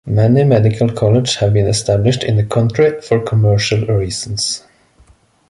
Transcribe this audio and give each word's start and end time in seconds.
Many 0.07 0.45
medical 0.45 0.89
colleges 0.89 1.35
have 1.35 1.53
been 1.53 1.67
established 1.67 2.23
in 2.23 2.35
the 2.35 2.43
country 2.43 2.99
for 3.01 3.19
commercial 3.23 3.85
reasons. 3.85 4.63